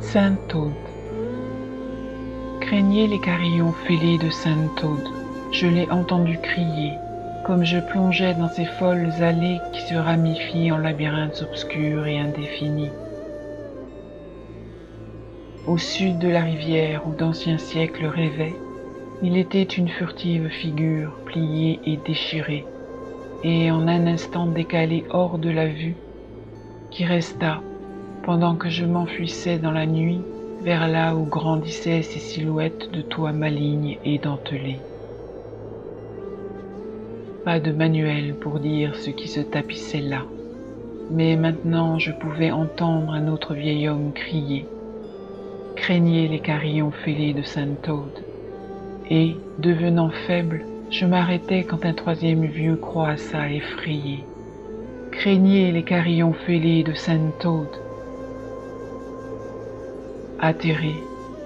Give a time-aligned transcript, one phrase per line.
[0.00, 0.72] Sainte Aude.
[2.60, 5.08] Craignez les carillons fêlés de Sainte Aude.
[5.50, 6.92] Je l'ai entendu crier,
[7.46, 12.90] comme je plongeais dans ces folles allées qui se ramifient en labyrinthes obscurs et indéfinis.
[15.66, 18.56] Au sud de la rivière où d'anciens siècles rêvaient,
[19.22, 22.66] il était une furtive figure pliée et déchirée,
[23.42, 25.96] et en un instant décalé hors de la vue,
[26.90, 27.60] qui resta,
[28.22, 30.20] pendant que je m'enfuissais dans la nuit,
[30.62, 34.80] vers là où grandissaient ces silhouettes de toits malignes et dentelés.
[37.44, 40.24] Pas de manuel pour dire ce qui se tapissait là,
[41.10, 44.66] mais maintenant je pouvais entendre un autre vieil homme crier.
[45.76, 48.24] Craignez les carillons fêlés de Sainte-Aude.
[49.08, 54.29] Et, devenant faible, je m'arrêtais quand un troisième vieux croissa effrayé.
[55.20, 57.76] Craignez les carillons fêlés de Sainte-Aude.
[60.38, 60.94] Atterré,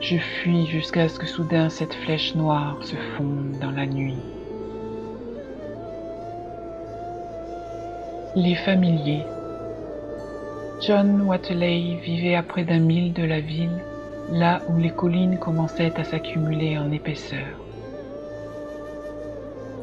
[0.00, 4.16] je fuis jusqu'à ce que soudain cette flèche noire se fonde dans la nuit.
[8.36, 9.26] Les familiers.
[10.80, 13.84] John Wateley vivait à près d'un mille de la ville,
[14.32, 17.60] là où les collines commençaient à s'accumuler en épaisseur.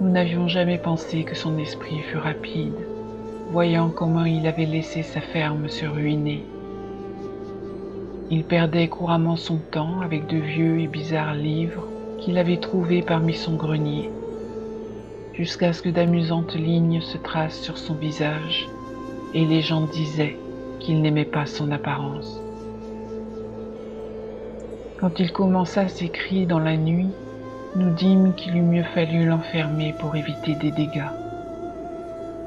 [0.00, 2.72] Nous n'avions jamais pensé que son esprit fût rapide,
[3.54, 6.44] voyant comment il avait laissé sa ferme se ruiner.
[8.28, 11.86] Il perdait couramment son temps avec de vieux et bizarres livres
[12.18, 14.10] qu'il avait trouvés parmi son grenier,
[15.34, 18.68] jusqu'à ce que d'amusantes lignes se tracent sur son visage,
[19.34, 20.36] et les gens disaient
[20.80, 22.42] qu'il n'aimait pas son apparence.
[24.98, 27.10] Quand il commença ses cris dans la nuit,
[27.76, 31.12] nous dîmes qu'il eût mieux fallu l'enfermer pour éviter des dégâts.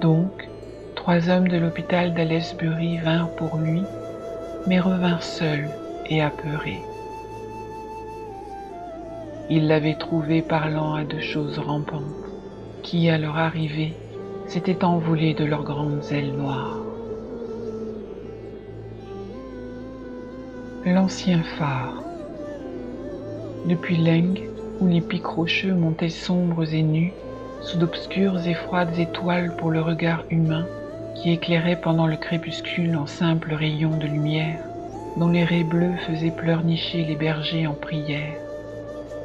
[0.02, 0.50] Donc,
[1.08, 3.82] trois hommes de l'hôpital d'Alesbury vinrent pour lui,
[4.66, 5.70] mais revinrent seuls
[6.10, 6.82] et apeurés.
[9.50, 12.04] Ils l'avaient trouvé parlant à de choses rampantes,
[12.84, 13.94] qui, à leur arrivée,
[14.48, 16.84] s'étaient envolées de leurs grandes ailes noires.
[20.84, 22.04] L'ancien phare.
[23.66, 24.42] Depuis Leng,
[24.82, 27.14] où les pics rocheux montaient sombres et nus,
[27.62, 30.68] sous d'obscures et froides étoiles pour le regard humain,
[31.18, 34.60] qui éclairait pendant le crépuscule en simples rayons de lumière,
[35.18, 38.36] dont les raies bleues faisaient pleurnicher les bergers en prière.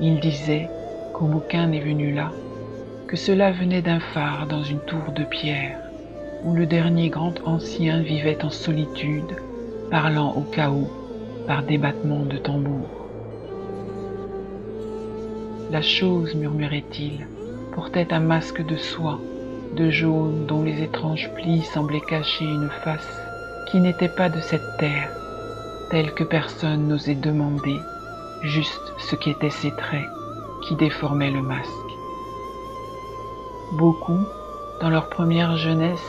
[0.01, 0.69] Il disait,
[1.13, 2.33] comme aucun n'est venu là,
[3.07, 5.79] que cela venait d'un phare dans une tour de pierre,
[6.45, 9.37] où le dernier grand ancien vivait en solitude,
[9.91, 10.91] parlant au chaos
[11.47, 12.89] par des battements de tambour.
[15.71, 17.27] La chose, murmurait-il,
[17.75, 19.21] portait un masque de soie,
[19.75, 23.21] de jaune dont les étranges plis semblaient cacher une face
[23.71, 25.11] qui n'était pas de cette terre,
[25.91, 27.79] telle que personne n'osait demander,
[28.43, 30.09] juste ce qu'étaient ses traits
[30.63, 31.71] qui déformaient le masque.
[33.73, 34.21] Beaucoup,
[34.81, 36.07] dans leur première jeunesse,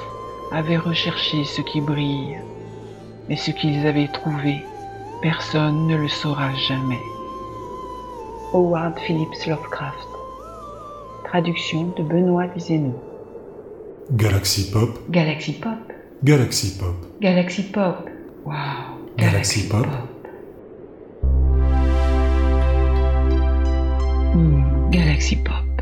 [0.51, 2.37] avaient recherché ce qui brille,
[3.29, 4.63] mais ce qu'ils avaient trouvé,
[5.21, 7.01] personne ne le saura jamais.
[8.53, 10.09] Howard Phillips Lovecraft.
[11.23, 12.47] Traduction de Benoît.
[14.11, 14.99] Galaxy Pop.
[15.09, 15.91] Galaxy Pop.
[16.23, 16.95] Galaxy Pop.
[17.21, 18.09] Galaxy Pop.
[18.45, 18.99] Wow.
[19.17, 19.87] Galaxy Pop.
[24.33, 25.72] Hmm, Galaxy Pop.